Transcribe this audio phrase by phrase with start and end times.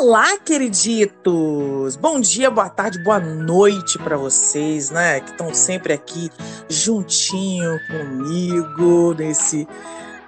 [0.00, 1.96] Olá, queriditos!
[1.96, 5.18] Bom dia, boa tarde, boa noite para vocês, né?
[5.18, 6.30] Que estão sempre aqui
[6.68, 9.66] juntinho comigo nesse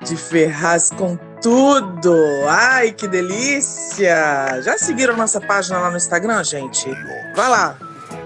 [0.04, 2.12] de Ferraz com tudo.
[2.48, 4.60] Ai, que delícia!
[4.60, 6.90] Já seguiram nossa página lá no Instagram, gente?
[7.36, 7.78] Vai lá.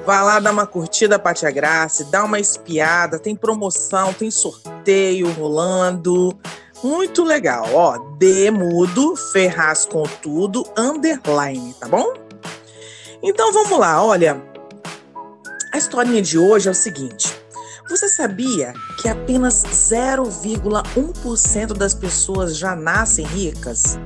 [0.06, 5.30] Vai lá dar uma curtida pra Tia Graça, dá uma espiada, tem promoção, tem sorteio
[5.32, 6.34] rolando.
[6.84, 7.96] Muito legal, ó.
[8.18, 12.12] D mudo, Ferraz com tudo, underline, tá bom?
[13.22, 14.42] Então vamos lá, olha.
[15.72, 17.34] A historinha de hoje é o seguinte.
[17.88, 23.98] Você sabia que apenas 0,1% das pessoas já nascem ricas?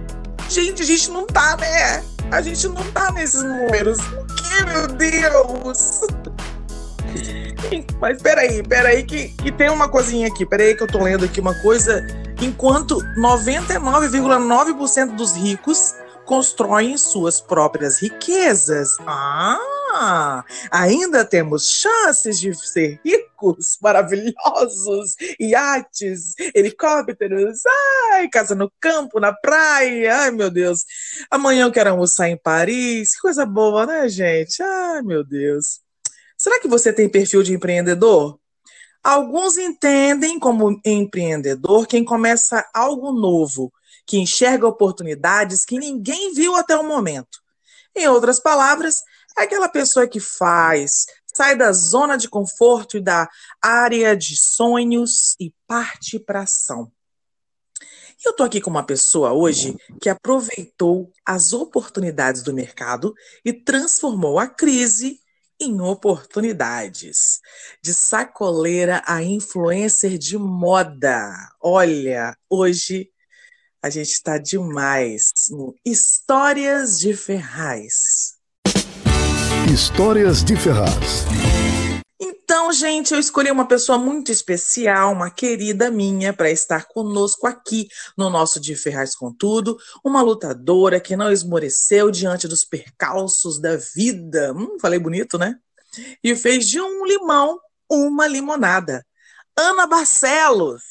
[0.48, 2.04] Gente, a gente não tá, né?
[2.30, 3.98] A gente não tá nesses números.
[3.98, 5.98] Por que, meu Deus?
[8.00, 10.46] Mas peraí, peraí, que, que tem uma coisinha aqui.
[10.46, 12.06] Peraí, que eu tô lendo aqui uma coisa.
[12.40, 15.94] Enquanto 99,9% dos ricos
[16.24, 18.96] constroem suas próprias riquezas.
[19.06, 27.62] Ah, ainda temos chances de ser ricos, maravilhosos, iates, helicópteros,
[28.12, 30.84] ai, casa no campo, na praia, ai meu Deus.
[31.30, 34.62] Amanhã eu quero almoçar em Paris, que coisa boa, né, gente?
[34.62, 35.80] Ai meu Deus.
[36.36, 38.38] Será que você tem perfil de empreendedor?
[39.02, 43.72] Alguns entendem como empreendedor quem começa algo novo,
[44.06, 47.38] que enxerga oportunidades que ninguém viu até o momento.
[47.94, 49.02] Em outras palavras,
[49.38, 53.28] é aquela pessoa que faz, sai da zona de conforto e da
[53.62, 56.90] área de sonhos e parte para ação.
[58.24, 63.14] Eu estou aqui com uma pessoa hoje que aproveitou as oportunidades do mercado
[63.44, 65.20] e transformou a crise
[65.60, 67.40] em oportunidades.
[67.82, 71.32] De sacoleira a influencer de moda.
[71.60, 73.10] Olha, hoje
[73.82, 78.36] a gente está demais no Histórias de Ferraz.
[79.72, 81.24] Histórias de Ferraz.
[82.20, 87.86] Então, gente, eu escolhi uma pessoa muito especial, uma querida minha, para estar conosco aqui
[88.16, 93.76] no nosso De Ferraz com Tudo, uma lutadora que não esmoreceu diante dos percalços da
[93.76, 94.52] vida.
[94.52, 95.60] Hum, falei bonito, né?
[96.22, 99.06] E fez de um limão uma limonada.
[99.56, 100.82] Ana Barcelos.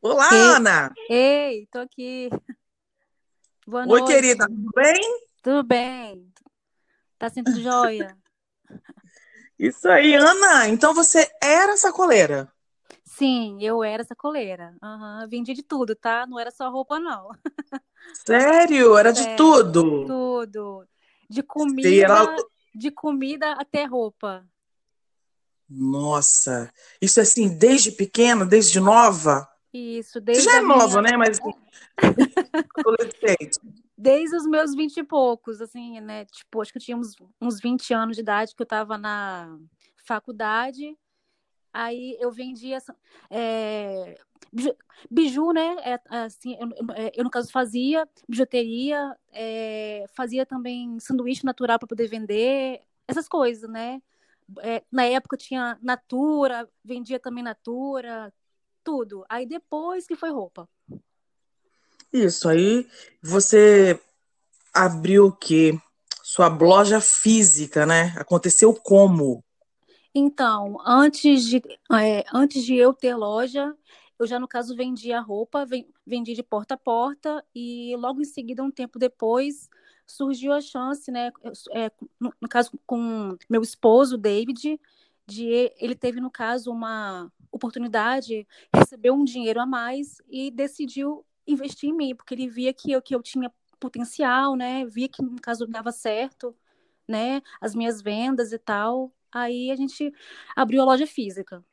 [0.00, 0.94] Olá, Ei, Ana!
[1.10, 2.30] Ei, tô aqui.
[3.66, 4.06] Boa Oi, noite.
[4.06, 5.26] querida, tudo bem?
[5.42, 6.32] Tudo bem?
[7.18, 8.16] Tá sendo joia?
[9.58, 10.68] Isso aí, Ana.
[10.68, 12.52] Então você era sacoleira.
[13.04, 14.74] Sim, eu era sacoleira.
[14.82, 16.26] Aham, Vendi de tudo, tá?
[16.26, 17.30] Não era só roupa, não.
[18.26, 18.96] Sério?
[18.96, 20.06] Era de Sério, tudo.
[20.06, 20.88] tudo.
[21.30, 22.36] De Você comida,
[22.74, 24.44] de comida até roupa.
[25.68, 26.70] Nossa,
[27.00, 29.48] isso é assim, desde pequena, desde nova?
[29.72, 31.16] Isso, Você desde já é minha- nova, né?
[31.16, 31.38] Mas
[32.76, 33.58] adolescente.
[34.04, 36.26] Desde os meus vinte e poucos, assim, né?
[36.26, 39.58] Tipo, acho que eu tinha uns, uns 20 anos de idade que eu tava na
[40.06, 40.94] faculdade.
[41.72, 42.78] Aí eu vendia
[43.30, 44.18] é,
[45.10, 45.76] biju, né?
[45.84, 51.88] É, assim, eu, eu- eu, no caso, fazia bijuteria, é, fazia também sanduíche natural para
[51.88, 54.02] poder vender, essas coisas, né?
[54.60, 58.32] É, na época tinha Natura, vendia também Natura,
[58.84, 59.24] tudo.
[59.28, 60.68] Aí depois que foi roupa.
[62.14, 62.86] Isso aí,
[63.20, 64.00] você
[64.72, 65.76] abriu o quê?
[66.22, 68.14] Sua loja física, né?
[68.16, 69.44] Aconteceu como?
[70.14, 71.60] Então, antes de,
[71.92, 73.76] é, antes de eu ter loja,
[74.16, 78.24] eu já, no caso, vendia roupa, ven- vendi de porta a porta, e logo em
[78.24, 79.68] seguida, um tempo depois,
[80.06, 81.32] surgiu a chance, né?
[81.72, 81.90] é,
[82.20, 84.80] no, no caso, com meu esposo, David,
[85.26, 91.90] de ele teve, no caso, uma oportunidade, recebeu um dinheiro a mais e decidiu investir
[91.90, 94.84] em mim, porque ele via que eu, que eu tinha potencial, né?
[94.86, 96.56] Via que, no caso, dava certo,
[97.06, 97.42] né?
[97.60, 99.12] As minhas vendas e tal.
[99.32, 100.12] Aí a gente
[100.56, 101.64] abriu a loja física.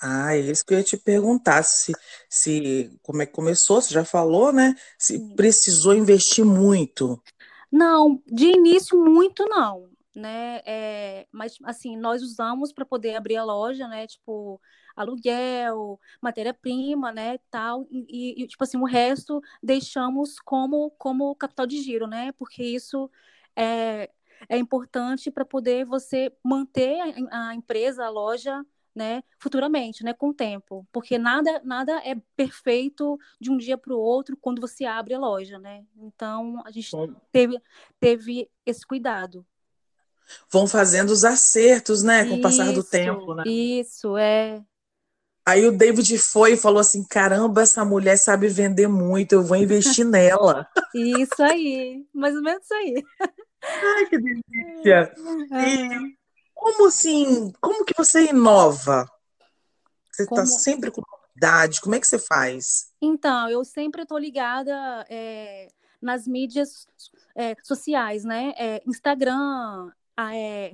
[0.00, 1.92] Ah, é isso que eu ia te perguntar, se,
[2.28, 4.74] se como é que começou, você já falou, né?
[4.98, 7.22] Se precisou investir muito.
[7.70, 10.60] Não, de início muito não, né?
[10.66, 14.08] É, mas assim, nós usamos para poder abrir a loja, né?
[14.08, 14.60] Tipo,
[14.94, 21.80] aluguel, matéria-prima, né, tal, e, e, tipo assim, o resto deixamos como, como capital de
[21.82, 23.10] giro, né, porque isso
[23.56, 24.10] é,
[24.48, 27.00] é importante para poder você manter
[27.30, 32.14] a, a empresa, a loja, né, futuramente, né, com o tempo, porque nada nada é
[32.36, 35.84] perfeito de um dia para o outro quando você abre a loja, né?
[35.96, 36.90] Então a gente
[37.30, 37.58] teve
[37.98, 39.46] teve esse cuidado.
[40.50, 43.44] Vão fazendo os acertos, né, com isso, o passar do tempo, né?
[43.46, 44.62] Isso é.
[45.44, 49.56] Aí o David foi e falou assim: caramba, essa mulher sabe vender muito, eu vou
[49.56, 50.68] investir nela.
[50.94, 53.02] Isso aí, mais ou menos isso aí.
[53.62, 55.14] Ai, que delícia!
[55.66, 56.16] E
[56.54, 57.52] como assim?
[57.60, 59.08] Como que você inova?
[60.12, 61.80] Você está sempre com novidade?
[61.80, 62.92] Como é que você faz?
[63.00, 65.68] Então, eu sempre estou ligada é,
[66.00, 66.86] nas mídias
[67.34, 68.52] é, sociais, né?
[68.56, 70.70] É, Instagram, é,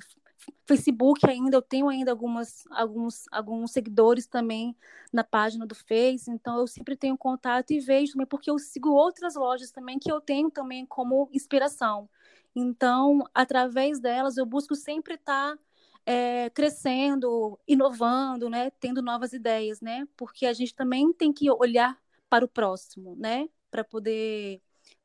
[0.66, 4.76] Facebook ainda, eu tenho ainda algumas, alguns, alguns seguidores também
[5.12, 8.90] na página do Face, então eu sempre tenho contato e vejo também, porque eu sigo
[8.90, 12.08] outras lojas também que eu tenho também como inspiração.
[12.54, 15.62] Então, através delas, eu busco sempre estar tá
[16.06, 21.98] é, crescendo, inovando, né, tendo novas ideias, né, porque a gente também tem que olhar
[22.28, 24.60] para o próximo, né, para poder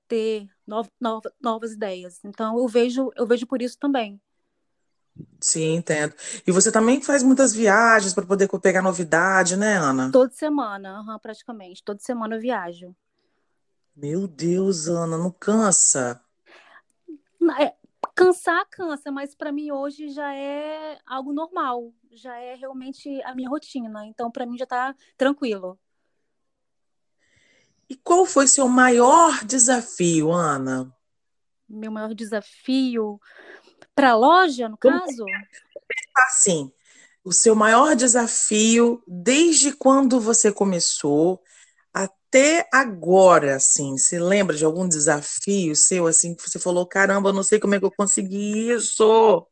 [0.07, 2.19] ter no, no, novas ideias.
[2.23, 4.21] Então eu vejo, eu vejo por isso também.
[5.39, 6.13] Sim, entendo.
[6.45, 10.11] E você também faz muitas viagens para poder pegar novidade, né, Ana?
[10.11, 11.83] Toda semana, uhum, praticamente.
[11.83, 12.95] Toda semana eu viajo.
[13.95, 16.19] Meu Deus, Ana, não cansa?
[17.59, 17.73] É,
[18.15, 23.49] Cansar, cansa, mas para mim hoje já é algo normal, já é realmente a minha
[23.49, 24.05] rotina.
[24.05, 25.79] Então, para mim já está tranquilo.
[27.89, 30.95] E qual foi seu maior desafio, Ana?
[31.67, 33.19] Meu maior desafio
[33.95, 35.25] para a loja, no Como caso?
[36.15, 36.71] Assim,
[37.23, 41.41] o seu maior desafio desde quando você começou
[41.93, 47.43] até agora, assim, você lembra de algum desafio seu, assim, que você falou, caramba, não
[47.43, 49.47] sei como é que eu consegui isso?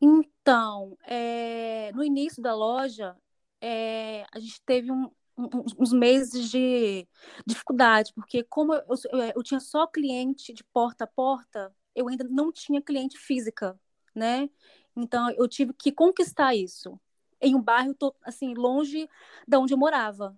[0.00, 3.16] Então, é, no início da loja,
[3.60, 5.48] é, a gente teve um, um,
[5.78, 7.06] uns meses de
[7.46, 12.24] dificuldade, porque como eu, eu, eu, tinha só cliente de porta a porta, eu ainda
[12.24, 13.78] não tinha cliente física,
[14.14, 14.48] né?
[14.96, 16.98] Então, eu tive que conquistar isso
[17.40, 19.08] em um bairro, assim, longe
[19.46, 20.36] da onde eu morava.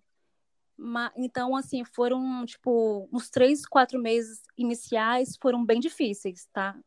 [1.16, 6.78] Então, assim, foram, tipo, uns três, quatro meses iniciais foram bem difíceis, tá?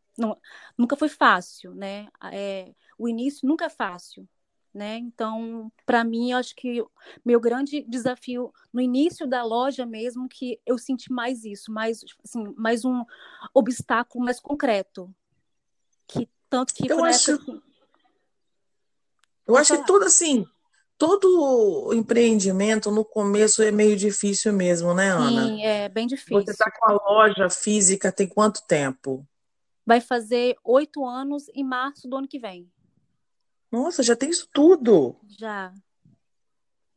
[0.77, 2.07] Nunca foi fácil, né?
[2.31, 4.27] É, o início nunca é fácil,
[4.74, 4.98] né?
[4.98, 6.83] Então, para mim, eu acho que
[7.25, 12.54] meu grande desafio no início da loja mesmo, que eu senti mais isso, mais, assim,
[12.56, 13.04] mais um
[13.54, 15.13] obstáculo mais concreto.
[16.07, 17.31] Que, tanto que eu acho...
[17.31, 17.62] Época, assim,
[19.48, 19.81] eu acho falar.
[19.81, 20.45] que tudo assim,
[20.98, 25.48] todo empreendimento no começo é meio difícil mesmo, né, Ana?
[25.48, 26.44] Sim, é bem difícil.
[26.44, 29.25] Você está com a loja física tem quanto tempo?
[29.86, 32.69] Vai fazer oito anos em março do ano que vem.
[33.71, 35.16] Nossa, já tem isso tudo?
[35.39, 35.74] Já.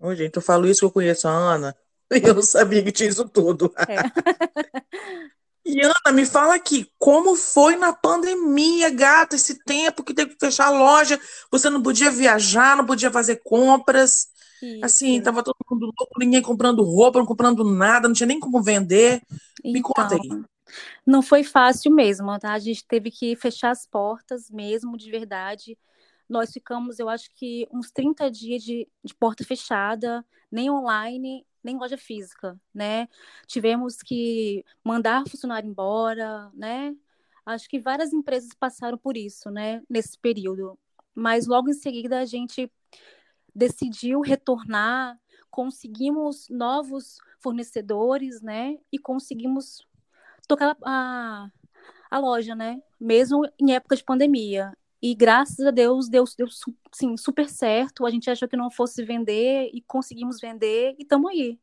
[0.00, 1.76] Oi, gente, eu falo isso que eu conheço a Ana.
[2.10, 3.72] Eu não sabia que tinha isso tudo.
[3.78, 3.96] É.
[5.64, 10.40] E Ana, me fala aqui, como foi na pandemia, gata, esse tempo que teve que
[10.44, 11.20] fechar a loja,
[11.52, 14.26] você não podia viajar, não podia fazer compras,
[14.60, 14.84] Isso.
[14.84, 18.60] assim, tava todo mundo louco, ninguém comprando roupa, não comprando nada, não tinha nem como
[18.60, 19.22] vender.
[19.64, 20.42] Me então, conta aí.
[21.06, 22.54] Não foi fácil mesmo, tá?
[22.54, 25.78] A gente teve que fechar as portas mesmo, de verdade.
[26.32, 31.76] Nós ficamos, eu acho que uns 30 dias de, de porta fechada, nem online, nem
[31.76, 33.06] loja física, né?
[33.46, 36.96] Tivemos que mandar funcionário embora, né?
[37.44, 40.78] Acho que várias empresas passaram por isso, né, nesse período.
[41.14, 42.72] Mas logo em seguida a gente
[43.54, 45.20] decidiu retornar,
[45.50, 48.78] conseguimos novos fornecedores, né?
[48.90, 49.86] E conseguimos
[50.48, 51.50] tocar a,
[52.10, 52.80] a loja, né?
[52.98, 54.72] Mesmo em época de pandemia.
[55.02, 56.46] E graças a Deus deu, deu
[56.92, 58.06] sim, super certo.
[58.06, 61.58] A gente achou que não fosse vender e conseguimos vender e estamos aí.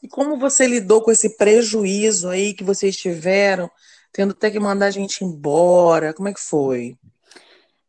[0.00, 3.68] E como você lidou com esse prejuízo aí que vocês tiveram,
[4.12, 6.14] tendo até que mandar a gente embora?
[6.14, 6.96] Como é que foi?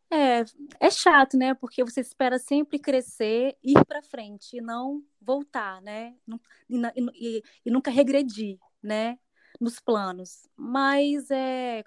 [0.09, 0.45] É,
[0.79, 1.53] é chato, né?
[1.53, 6.15] Porque você espera sempre crescer, ir para frente e não voltar, né?
[6.69, 6.79] E,
[7.13, 9.19] e, e, nunca regredir, né?
[9.59, 10.47] Nos planos.
[10.55, 11.83] Mas é,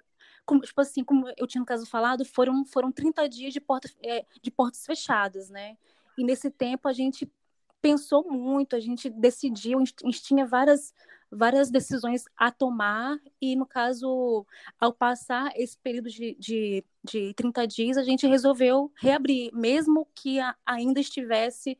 [0.49, 3.87] como, tipo assim, como eu tinha no caso falado, foram, foram 30 dias de, porta,
[4.03, 5.77] é, de portas fechadas, né?
[6.17, 7.31] E nesse tempo a gente
[7.79, 10.91] pensou muito, a gente decidiu, a gente tinha várias,
[11.29, 14.43] várias decisões a tomar, e no caso,
[14.79, 20.39] ao passar esse período de, de, de 30 dias, a gente resolveu reabrir, mesmo que
[20.39, 21.77] a, ainda estivesse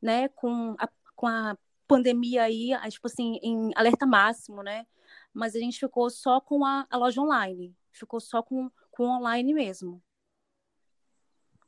[0.00, 0.86] né, com, a,
[1.16, 1.56] com a
[1.88, 4.86] pandemia aí, tipo assim, em alerta máximo, né?
[5.32, 9.52] Mas a gente ficou só com a, a loja online, ficou só com, com online
[9.54, 10.02] mesmo.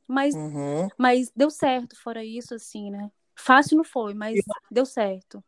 [0.07, 0.87] Mas, uhum.
[0.97, 3.11] mas deu certo, fora isso, assim, né?
[3.35, 5.43] Fácil não foi, mas e, deu certo.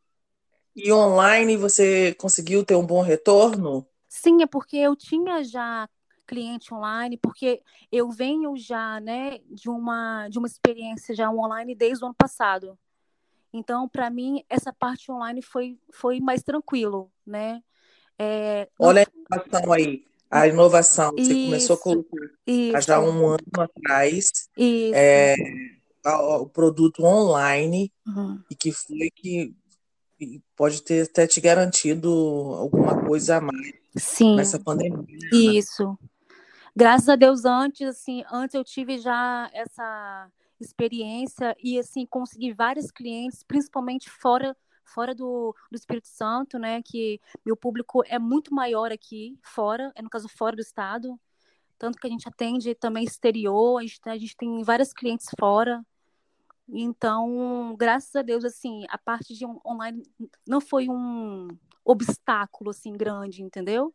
[0.76, 3.88] E online você conseguiu ter um bom retorno?
[4.08, 5.88] Sim, é porque eu tinha já
[6.26, 12.04] cliente online, porque eu venho já, né, de uma de uma experiência já online desde
[12.04, 12.78] o ano passado.
[13.54, 17.64] Então, para mim, essa parte online foi, foi mais tranquilo, né?
[18.18, 20.06] É, Olha a aí,
[20.36, 21.12] a inovação.
[21.12, 25.36] Você isso, começou a colocar isso, já um ano atrás é,
[26.06, 28.42] o produto online uhum.
[28.50, 29.54] e que foi que
[30.56, 32.10] pode ter até te garantido
[32.58, 35.02] alguma coisa a mais Sim, nessa pandemia.
[35.02, 35.30] Né?
[35.32, 35.98] Isso.
[36.76, 42.92] Graças a Deus, antes, assim, antes eu tive já essa experiência e assim consegui vários
[42.92, 46.82] clientes, principalmente fora fora do, do Espírito Santo, né?
[46.82, 51.20] Que meu público é muito maior aqui fora, é no caso fora do estado,
[51.78, 55.86] tanto que a gente atende também exterior, a gente, a gente tem vários clientes fora.
[56.68, 60.04] Então, graças a Deus, assim, a parte de online
[60.48, 61.48] não foi um
[61.84, 63.94] obstáculo assim grande, entendeu?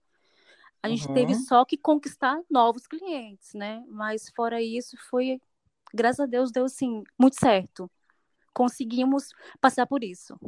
[0.83, 1.15] A gente uhum.
[1.15, 3.85] teve só que conquistar novos clientes, né?
[3.89, 5.41] Mas fora isso, foi
[5.93, 7.91] graças a Deus deu assim muito certo.
[8.53, 9.29] Conseguimos
[9.61, 10.39] passar por isso.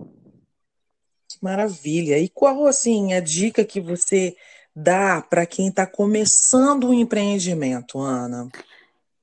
[1.40, 2.18] Maravilha.
[2.18, 4.36] E qual assim a dica que você
[4.74, 8.48] dá para quem está começando um empreendimento, Ana?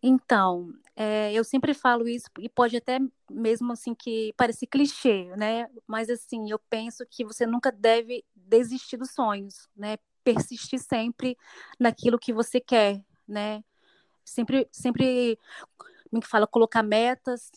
[0.02, 5.70] Então, é, eu sempre falo isso e pode até mesmo assim que parecer clichê, né?
[5.88, 9.98] Mas assim, eu penso que você nunca deve desistir dos sonhos, né?
[10.24, 11.38] Persistir sempre
[11.80, 13.64] naquilo que você quer, né?
[14.24, 15.38] Sempre, sempre
[16.10, 17.52] como é que fala, colocar metas,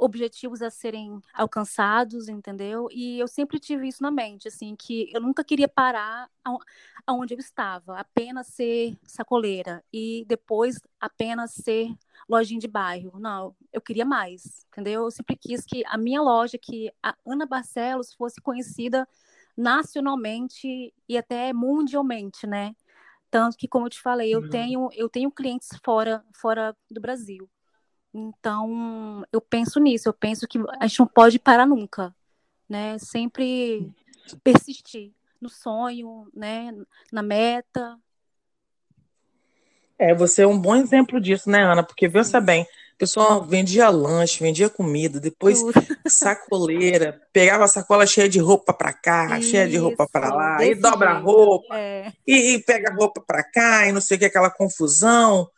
[0.00, 2.88] objetivos a serem alcançados, entendeu?
[2.90, 6.28] E eu sempre tive isso na mente, assim, que eu nunca queria parar
[7.06, 11.94] aonde eu estava, apenas ser sacoleira e depois apenas ser
[12.26, 13.18] lojinha de bairro.
[13.18, 15.04] Não, eu queria mais, entendeu?
[15.04, 19.06] Eu sempre quis que a minha loja, que a Ana Barcelos fosse conhecida
[19.56, 22.74] nacionalmente e até mundialmente, né?
[23.30, 24.48] Tanto que, como eu te falei, eu uhum.
[24.48, 27.48] tenho eu tenho clientes fora fora do Brasil.
[28.12, 32.14] Então, eu penso nisso, eu penso que a gente não pode parar nunca,
[32.68, 32.98] né?
[32.98, 33.90] Sempre
[34.42, 36.72] persistir no sonho, né?
[37.12, 37.96] Na meta.
[39.98, 41.82] É, você é um bom exemplo disso, né, Ana?
[41.82, 45.74] Porque pensa bem, o pessoal vendia lanche, vendia comida, depois Tudo.
[46.08, 50.64] sacoleira, pegava a sacola cheia de roupa para cá, Isso, cheia de roupa para lá,
[50.64, 52.12] e dobra a roupa, é.
[52.26, 55.48] e, e, pega roupa para cá, e não sei o que, aquela confusão.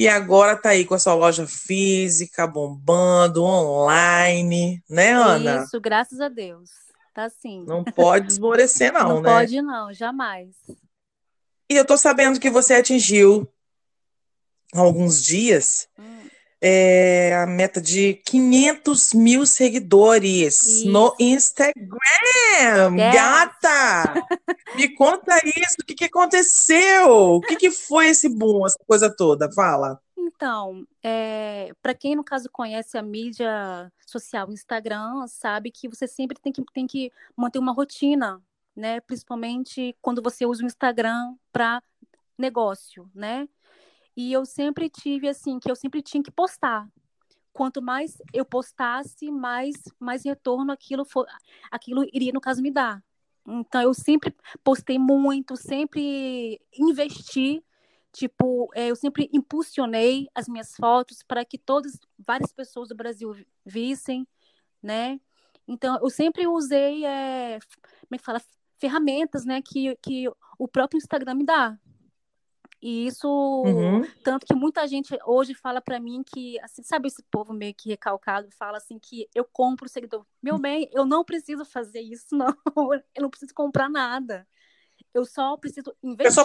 [0.00, 5.62] E agora tá aí com a sua loja física, bombando, online, né, Ana?
[5.62, 6.70] Isso, graças a Deus.
[7.12, 7.66] Tá sim.
[7.66, 9.28] Não pode esmorecer, não, não né?
[9.28, 10.56] Não pode, não, jamais.
[11.68, 13.46] E eu tô sabendo que você atingiu
[14.72, 16.09] há alguns dias hum.
[16.60, 20.88] É, a meta de 500 mil seguidores isso.
[20.88, 21.80] no Instagram.
[23.12, 24.14] Gata!
[24.76, 27.08] Me conta isso, o que, que aconteceu?
[27.08, 29.50] O que, que foi esse boom, essa coisa toda?
[29.52, 30.00] Fala.
[30.16, 36.38] Então, é, para quem no caso conhece a mídia social Instagram, sabe que você sempre
[36.40, 38.40] tem que, tem que manter uma rotina,
[38.76, 39.00] né?
[39.00, 41.82] Principalmente quando você usa o Instagram para
[42.38, 43.48] negócio, né?
[44.20, 46.86] E eu sempre tive assim, que eu sempre tinha que postar.
[47.54, 51.26] Quanto mais eu postasse, mais mais retorno aquilo for,
[51.70, 53.02] aquilo iria no caso me dar.
[53.48, 57.64] Então, eu sempre postei muito, sempre investi.
[58.12, 63.34] Tipo, é, eu sempre impulsionei as minhas fotos para que todas, várias pessoas do Brasil
[63.64, 64.28] vissem,
[64.82, 65.18] né?
[65.66, 67.58] Então, eu sempre usei, é,
[68.02, 68.42] como é que fala,
[68.78, 71.78] ferramentas, né, que, que o próprio Instagram me dá.
[72.82, 74.06] E isso, uhum.
[74.24, 77.90] tanto que muita gente hoje fala para mim que, assim, sabe esse povo meio que
[77.90, 80.24] recalcado, fala assim que eu compro seguidor.
[80.42, 80.60] Meu hum.
[80.60, 82.56] bem, eu não preciso fazer isso, não.
[83.14, 84.48] Eu não preciso comprar nada.
[85.12, 86.28] Eu só preciso investir.
[86.28, 86.44] É só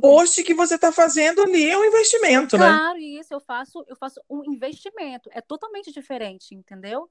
[0.00, 2.78] post que você está fazendo ali é um investimento, claro, né?
[2.78, 5.28] Claro, isso eu faço, eu faço um investimento.
[5.32, 7.10] É totalmente diferente, entendeu?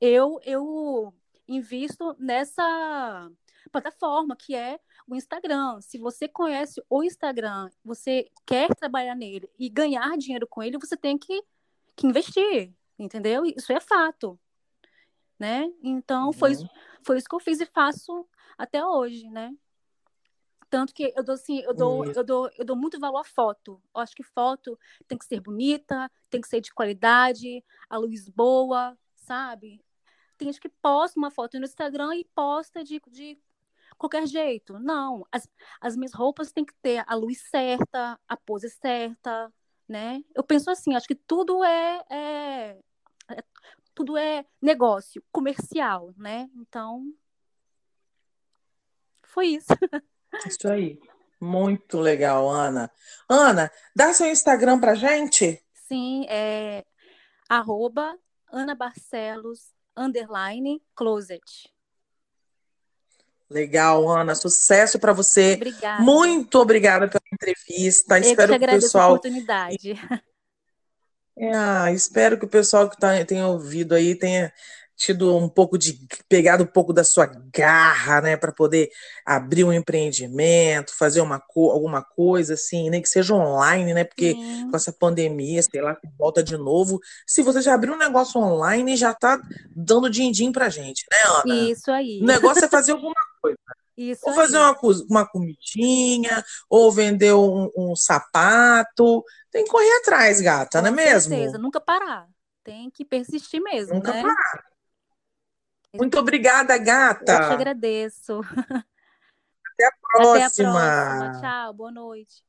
[0.00, 1.12] Eu eu
[1.48, 3.30] invisto nessa
[3.70, 5.80] plataforma que é o Instagram.
[5.80, 10.96] Se você conhece o Instagram, você quer trabalhar nele e ganhar dinheiro com ele, você
[10.96, 11.42] tem que,
[11.96, 13.44] que investir, entendeu?
[13.44, 14.38] Isso é fato.
[15.38, 15.72] né?
[15.82, 16.32] Então uhum.
[16.32, 16.52] foi,
[17.02, 19.54] foi isso que eu fiz e faço até hoje, né?
[20.68, 23.82] Tanto que eu dou assim, eu dou, eu dou, eu dou muito valor à foto.
[23.92, 28.28] Eu acho que foto tem que ser bonita, tem que ser de qualidade, a luz
[28.28, 29.82] boa, sabe?
[30.38, 33.36] Tem gente que posta uma foto no Instagram e posta de, de
[34.00, 34.78] qualquer jeito.
[34.78, 35.46] Não, as,
[35.78, 39.52] as minhas roupas têm que ter a luz certa, a pose certa,
[39.86, 40.24] né?
[40.34, 42.78] Eu penso assim, acho que tudo é, é,
[43.28, 43.44] é
[43.94, 46.48] tudo é negócio, comercial, né?
[46.56, 47.12] Então,
[49.22, 49.68] foi isso.
[50.46, 50.98] Isso aí.
[51.40, 52.90] Muito legal, Ana.
[53.28, 55.60] Ana, dá seu Instagram pra gente?
[55.72, 56.84] Sim, é
[57.48, 58.16] arroba
[58.52, 61.72] Ana Barcelos, underline, closet.
[63.50, 64.34] Legal, Ana.
[64.34, 65.54] Sucesso para você.
[65.54, 66.02] Obrigada.
[66.02, 68.18] Muito obrigada pela entrevista.
[68.18, 69.04] Eu espero que, o pessoal.
[69.04, 70.00] A oportunidade.
[71.54, 74.52] Ah, espero que o pessoal que tá, tenha ouvido aí tenha
[75.00, 78.90] tido um pouco de pegado um pouco da sua garra, né, para poder
[79.24, 84.04] abrir um empreendimento, fazer uma co alguma coisa assim, nem que seja online, né?
[84.04, 84.34] Porque
[84.70, 87.00] com essa pandemia, sei lá, volta de novo.
[87.26, 89.40] Se você já abriu um negócio online, já tá
[89.74, 91.70] dando din-din pra gente, né, Ana?
[91.70, 92.20] Isso aí.
[92.20, 93.58] O negócio é fazer alguma coisa.
[93.96, 94.76] Isso ou fazer uma,
[95.10, 99.22] uma comidinha, ou vender um, um, sapato.
[99.50, 101.34] Tem que correr atrás, gata, Com não é mesmo?
[101.34, 102.26] certeza, nunca parar.
[102.64, 104.22] Tem que persistir mesmo, Nunca né?
[104.22, 104.64] parar.
[105.94, 107.32] Muito obrigada, gata.
[107.32, 108.40] Eu te agradeço.
[108.40, 110.78] Até a próxima.
[110.80, 111.40] Até a próxima.
[111.40, 112.44] Tchau, boa noite.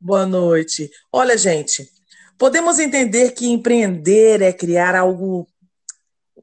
[0.00, 0.90] Boa noite.
[1.12, 1.90] Olha, gente,
[2.36, 5.48] podemos entender que empreender é criar algo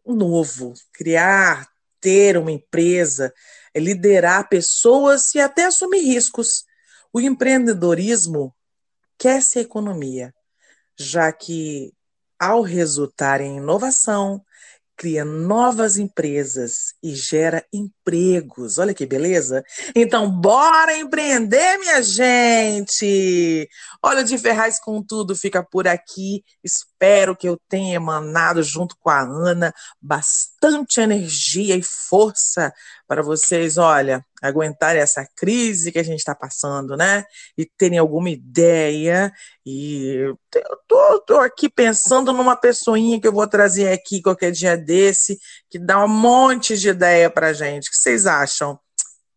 [0.05, 1.67] novo, criar,
[2.05, 3.33] ter uma empresa,
[3.74, 6.63] é liderar pessoas e até assumir riscos.
[7.12, 8.53] O empreendedorismo
[9.17, 10.31] quer ser economia,
[10.95, 11.91] já que,
[12.39, 14.39] ao resultar em inovação,
[14.95, 18.77] cria novas empresas e gera empregos.
[18.77, 19.63] Olha que beleza!
[19.95, 23.67] Então, bora empreender, minha gente!
[24.01, 26.43] Olha, de Ferraz com tudo fica por aqui.
[26.96, 32.74] Espero que eu tenha emanado junto com a Ana bastante energia e força
[33.06, 37.25] para vocês, olha, aguentarem essa crise que a gente está passando, né?
[37.58, 39.29] E terem alguma ideia.
[39.66, 40.38] E eu
[40.88, 45.38] tô, tô aqui pensando numa pessoinha que eu vou trazer aqui qualquer dia desse,
[45.70, 47.90] que dá um monte de ideia para gente.
[47.90, 48.79] O que vocês acham?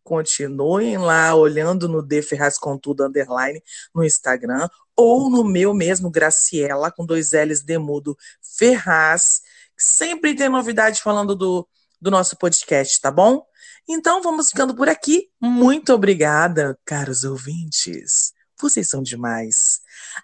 [0.01, 2.55] Continuem lá olhando no D Ferraz
[3.01, 3.61] underline
[3.93, 4.67] no Instagram
[4.99, 8.17] ou no meu mesmo Graciela com dois L's demudo
[8.57, 9.41] Ferraz.
[9.77, 11.65] Sempre tem novidade falando do,
[12.01, 13.41] do nosso podcast, tá bom?
[13.87, 15.29] Então vamos ficando por aqui.
[15.39, 18.33] Muito obrigada, caros ouvintes.
[18.59, 19.79] Vocês são demais.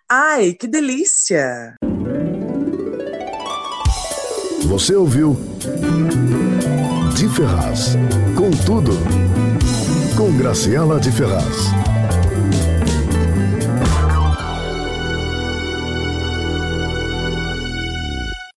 [0.10, 1.76] Ai, que delícia!
[4.66, 5.38] Você ouviu
[7.16, 7.96] De Ferraz.
[8.36, 8.92] Com tudo.
[10.18, 11.56] Com Graciela de Ferraz.